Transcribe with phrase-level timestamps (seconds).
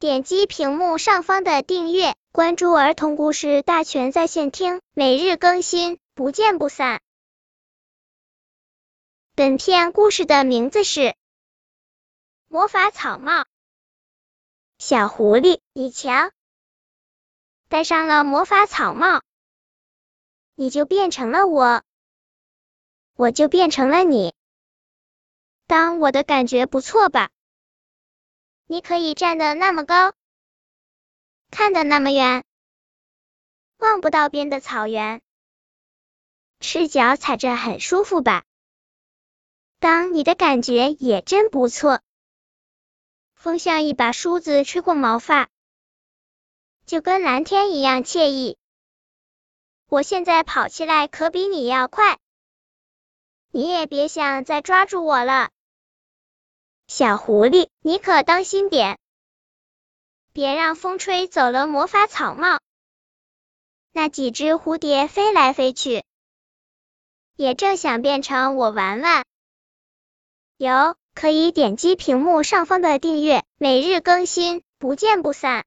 [0.00, 7.02] 点击屏幕上方的订阅，关注儿童故事大全在线听，每日更新，不见不散。
[9.34, 11.00] 本片故事的名字是
[12.46, 13.40] 《魔法草帽》。
[14.78, 16.30] 小狐狸，你瞧，
[17.68, 19.22] 戴上了魔法草帽，
[20.54, 21.82] 你就变成了我，
[23.16, 24.32] 我就变成了你。
[25.66, 27.30] 当我的感觉不错吧？
[28.70, 30.12] 你可以站得那么高，
[31.50, 32.44] 看得那么远，
[33.78, 35.22] 望不到边的草原，
[36.60, 38.44] 赤脚踩着很舒服吧？
[39.78, 42.02] 当你的感觉也真不错，
[43.34, 45.48] 风像一把梳子吹过毛发，
[46.84, 48.58] 就跟蓝天一样惬意。
[49.88, 52.18] 我现在跑起来可比你要快，
[53.50, 55.48] 你也别想再抓住我了。
[56.90, 58.98] 小狐狸，你可当心点，
[60.32, 62.60] 别让风吹走了魔法草帽。
[63.92, 66.02] 那几只蝴蝶飞来飞去，
[67.36, 69.26] 也正想变成我玩玩。
[70.56, 75.56] 有，可以点击屏幕上方的订阅，每日更新，不见不散。